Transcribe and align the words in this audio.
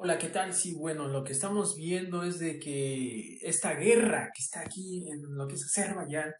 Hola, 0.00 0.16
¿qué 0.16 0.28
tal? 0.28 0.54
Sí, 0.54 0.74
bueno, 0.74 1.08
lo 1.08 1.24
que 1.24 1.32
estamos 1.32 1.74
viendo 1.74 2.22
es 2.22 2.38
de 2.38 2.60
que 2.60 3.36
esta 3.42 3.74
guerra 3.74 4.30
que 4.32 4.44
está 4.44 4.60
aquí 4.60 5.10
en 5.10 5.22
lo 5.34 5.48
que 5.48 5.56
es 5.56 5.64
Azerbaiyán 5.64 6.32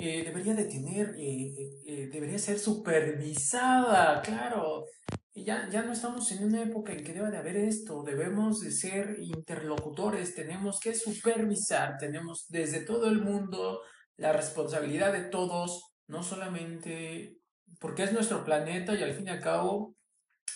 eh, 0.00 0.24
debería 0.24 0.52
de 0.54 0.64
tener, 0.64 1.14
eh, 1.16 1.54
eh, 1.86 2.08
debería 2.12 2.40
ser 2.40 2.58
supervisada, 2.58 4.20
claro. 4.20 4.86
Ya, 5.32 5.68
ya 5.70 5.82
no 5.84 5.92
estamos 5.92 6.32
en 6.32 6.42
una 6.42 6.64
época 6.64 6.92
en 6.92 7.04
que 7.04 7.12
debe 7.12 7.30
de 7.30 7.36
haber 7.36 7.56
esto, 7.56 8.02
debemos 8.02 8.58
de 8.58 8.72
ser 8.72 9.16
interlocutores, 9.20 10.34
tenemos 10.34 10.80
que 10.80 10.92
supervisar, 10.92 11.98
tenemos 11.98 12.46
desde 12.48 12.80
todo 12.80 13.08
el 13.08 13.22
mundo 13.22 13.80
la 14.16 14.32
responsabilidad 14.32 15.12
de 15.12 15.22
todos, 15.22 15.92
no 16.08 16.24
solamente 16.24 17.38
porque 17.78 18.02
es 18.02 18.12
nuestro 18.12 18.44
planeta 18.44 18.92
y 18.96 19.04
al 19.04 19.14
fin 19.14 19.28
y 19.28 19.30
al 19.30 19.40
cabo 19.40 19.94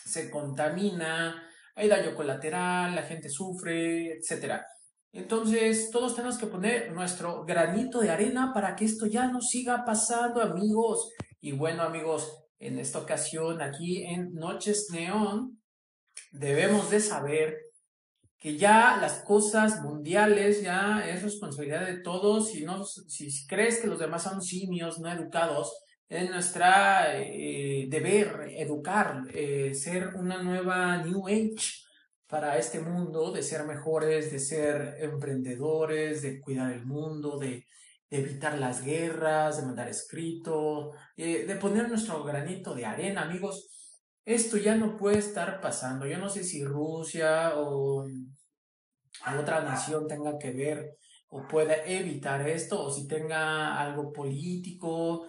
se 0.04 0.28
contamina, 0.28 1.44
hay 1.78 1.88
daño 1.88 2.14
colateral, 2.16 2.94
la 2.96 3.02
gente 3.02 3.30
sufre, 3.30 4.14
etc. 4.14 4.62
Entonces, 5.12 5.90
todos 5.92 6.16
tenemos 6.16 6.36
que 6.36 6.48
poner 6.48 6.90
nuestro 6.90 7.44
granito 7.44 8.00
de 8.00 8.10
arena 8.10 8.52
para 8.52 8.74
que 8.74 8.84
esto 8.84 9.06
ya 9.06 9.28
no 9.28 9.40
siga 9.40 9.84
pasando, 9.84 10.42
amigos. 10.42 11.12
Y 11.40 11.52
bueno, 11.52 11.82
amigos, 11.82 12.36
en 12.58 12.80
esta 12.80 12.98
ocasión, 12.98 13.62
aquí 13.62 14.02
en 14.02 14.34
Noches 14.34 14.88
Neón, 14.90 15.62
debemos 16.32 16.90
de 16.90 16.98
saber 16.98 17.56
que 18.40 18.56
ya 18.56 18.98
las 19.00 19.22
cosas 19.22 19.80
mundiales 19.80 20.62
ya 20.62 21.08
es 21.08 21.22
responsabilidad 21.22 21.86
de 21.86 22.00
todos. 22.00 22.50
Si, 22.50 22.64
no, 22.64 22.84
si 22.84 23.46
crees 23.46 23.78
que 23.78 23.86
los 23.86 24.00
demás 24.00 24.24
son 24.24 24.42
simios 24.42 24.98
no 24.98 25.12
educados, 25.12 25.72
es 26.08 26.30
nuestra 26.30 27.18
eh, 27.20 27.86
deber 27.88 28.48
educar, 28.56 29.24
eh, 29.32 29.74
ser 29.74 30.14
una 30.14 30.42
nueva 30.42 30.98
New 30.98 31.26
Age 31.26 31.84
para 32.26 32.58
este 32.58 32.80
mundo, 32.80 33.30
de 33.32 33.42
ser 33.42 33.64
mejores, 33.64 34.32
de 34.32 34.38
ser 34.38 34.96
emprendedores, 35.00 36.22
de 36.22 36.40
cuidar 36.40 36.72
el 36.72 36.84
mundo, 36.86 37.38
de, 37.38 37.66
evitar 38.10 38.58
las 38.58 38.82
guerras, 38.82 39.58
de 39.58 39.66
mandar 39.66 39.88
escrito, 39.88 40.92
eh, 41.14 41.44
de 41.46 41.56
poner 41.56 41.88
nuestro 41.90 42.24
granito 42.24 42.74
de 42.74 42.86
arena, 42.86 43.22
amigos. 43.22 43.68
Esto 44.24 44.56
ya 44.56 44.76
no 44.76 44.96
puede 44.96 45.18
estar 45.18 45.60
pasando. 45.60 46.06
Yo 46.06 46.16
no 46.16 46.30
sé 46.30 46.42
si 46.42 46.64
Rusia 46.64 47.52
o 47.56 48.06
otra 49.38 49.62
nación 49.62 50.06
tenga 50.06 50.38
que 50.38 50.52
ver 50.52 50.96
o 51.28 51.46
pueda 51.46 51.84
evitar 51.84 52.48
esto, 52.48 52.82
o 52.82 52.90
si 52.90 53.06
tenga 53.06 53.78
algo 53.78 54.12
político, 54.12 55.26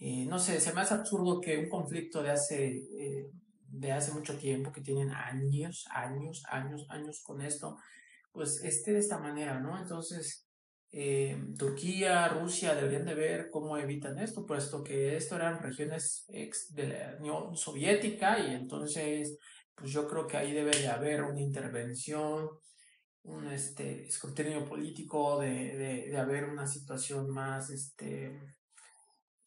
eh, 0.00 0.24
no 0.26 0.38
sé, 0.38 0.60
se 0.60 0.72
me 0.72 0.80
hace 0.80 0.94
absurdo 0.94 1.40
que 1.42 1.58
un 1.58 1.68
conflicto 1.68 2.22
de 2.22 2.30
hace, 2.30 2.68
eh, 2.68 3.30
de 3.68 3.92
hace 3.92 4.12
mucho 4.12 4.38
tiempo, 4.38 4.72
que 4.72 4.80
tienen 4.80 5.10
años, 5.10 5.86
años, 5.90 6.42
años, 6.48 6.86
años 6.88 7.20
con 7.22 7.42
esto, 7.42 7.76
pues 8.32 8.64
esté 8.64 8.94
de 8.94 9.00
esta 9.00 9.18
manera, 9.18 9.60
¿no? 9.60 9.78
Entonces, 9.78 10.46
eh, 10.90 11.38
Turquía, 11.58 12.28
Rusia 12.28 12.74
deberían 12.74 13.04
de 13.04 13.14
ver 13.14 13.50
cómo 13.50 13.76
evitan 13.76 14.18
esto, 14.18 14.46
puesto 14.46 14.82
que 14.82 15.16
esto 15.16 15.36
eran 15.36 15.62
regiones 15.62 16.24
ex 16.28 16.72
de 16.72 16.88
la 16.88 17.16
Unión 17.20 17.54
Soviética 17.54 18.38
y 18.38 18.54
entonces, 18.54 19.36
pues 19.74 19.92
yo 19.92 20.08
creo 20.08 20.26
que 20.26 20.38
ahí 20.38 20.54
debe 20.54 20.70
de 20.70 20.88
haber 20.88 21.24
una 21.24 21.42
intervención, 21.42 22.48
un 23.24 23.48
este, 23.48 24.06
escrutinio 24.06 24.64
político, 24.64 25.38
de, 25.40 25.76
de, 25.76 26.08
de 26.08 26.16
haber 26.16 26.44
una 26.44 26.66
situación 26.66 27.28
más, 27.28 27.68
este, 27.68 28.40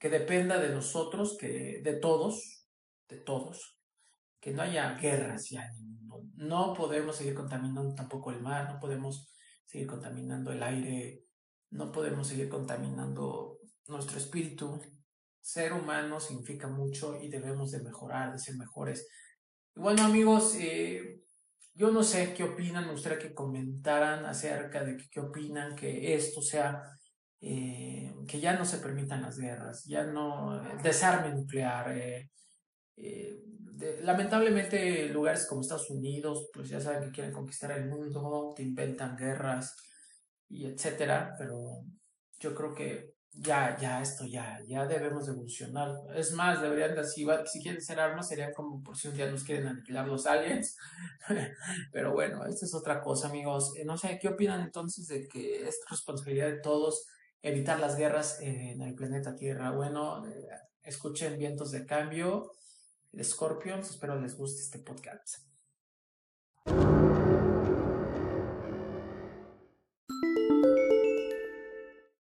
que 0.04 0.09
dependa 0.09 0.59
de 0.59 0.68
nosotros, 0.68 1.38
que 1.40 1.80
de 1.82 1.94
todos, 1.94 2.68
de 3.08 3.16
todos, 3.22 3.80
que 4.42 4.52
no 4.52 4.62
haya 4.62 4.96
guerras 4.96 5.48
ya 5.50 5.64
en 5.64 5.76
el 5.78 5.86
mundo. 5.86 6.23
No 6.36 6.73
podemos 6.73 7.16
seguir 7.16 7.34
contaminando 7.34 7.96
tampoco 7.96 8.31
el 8.31 8.42
mar, 8.42 8.70
no 8.70 8.81
podemos 8.81 9.34
seguir 9.64 9.88
contaminando 9.88 10.52
el 10.52 10.62
aire, 10.62 11.24
no 11.70 11.90
podemos 11.94 12.28
seguir 12.28 12.50
contaminando 12.50 13.59
nuestro 13.88 14.18
espíritu. 14.18 14.78
Ser 15.40 15.72
humano 15.72 16.20
significa 16.20 16.68
mucho 16.68 17.18
y 17.22 17.30
debemos 17.30 17.72
de 17.72 17.81
mejorar, 17.81 18.34
de 18.34 18.40
ser 18.40 18.58
mejores. 18.58 19.08
bueno 19.74 20.03
amigos, 20.03 20.58
eh, 20.59 21.22
yo 21.75 21.91
no 21.91 22.03
sé 22.03 22.34
qué 22.34 22.44
opinan, 22.44 22.88
me 22.88 22.91
gustaría 22.91 23.20
que 23.20 23.34
comentaran 23.34 24.25
acerca 24.25 24.84
de 24.84 24.97
qué 25.09 25.22
opinan 25.22 25.78
que 25.78 26.14
esto 26.14 26.41
sea 26.41 26.84
eh, 27.46 28.09
que 28.26 28.40
ya 28.40 28.58
no 28.58 28.64
se 28.64 28.78
permitan 28.78 29.22
las 29.22 29.38
guerras, 29.38 29.84
ya 29.86 30.06
no, 30.06 30.66
el 30.66 30.81
desarme 30.81 31.36
nuclear. 31.36 31.92
Eh, 31.92 32.31
eh, 32.96 33.38
lamentablemente 34.02 35.09
lugares 35.09 35.46
como 35.48 35.59
Estados 35.59 35.90
Unidos, 35.90 36.48
pues 36.53 36.70
ya 36.70 36.80
saben 36.80 37.03
que 37.03 37.12
quieren 37.12 37.34
conquistar 37.34 37.72
el 37.74 37.90
mundo, 37.90 38.53
te 38.56 38.64
inventan 38.64 39.18
guerras 39.18 39.76
y 40.48 40.68
etcétera, 40.68 41.36
pero 41.38 41.82
yo 42.40 42.56
creo 42.56 42.74
que 42.74 43.14
ya, 43.34 43.76
ya 43.78 44.02
esto 44.02 44.26
ya, 44.26 44.59
ya 44.66 44.86
debemos 44.86 45.28
evolucionar. 45.28 45.90
Es 46.16 46.32
más, 46.32 46.62
deberían 46.62 46.96
de, 46.96 47.03
si, 47.03 47.26
si 47.46 47.62
quieren 47.62 47.82
ser 47.82 48.00
armas, 48.00 48.30
sería 48.30 48.53
como 48.53 48.82
por 48.82 48.96
si 48.96 49.09
un 49.09 49.16
día 49.16 49.30
nos 49.30 49.44
quieren 49.44 49.68
aniquilar 49.68 50.08
los 50.08 50.28
aliens. 50.28 50.78
Pero 51.92 52.14
bueno, 52.14 52.46
esta 52.46 52.66
es 52.66 52.74
otra 52.74 53.02
cosa, 53.02 53.28
amigos. 53.28 53.74
No 53.86 53.98
sé, 53.98 54.18
¿qué 54.22 54.30
opinan 54.30 54.62
entonces 54.62 55.08
de 55.08 55.28
que 55.28 55.68
es 55.68 55.82
responsabilidad 55.90 56.48
de 56.48 56.62
todos 56.62 57.08
evitar 57.44 57.80
las 57.80 57.96
guerras 57.98 58.40
en 58.42 58.81
el 58.81 58.96
planeta 58.96 59.36
Tierra. 59.36 59.70
Bueno, 59.72 60.26
eh, 60.26 60.48
escuchen 60.81 61.38
Vientos 61.38 61.72
de 61.72 61.86
Cambio 61.86 62.54
Scorpions. 63.22 63.92
Espero 63.92 64.20
les 64.20 64.36
guste 64.36 64.62
este 64.62 64.80
podcast. 64.80 65.53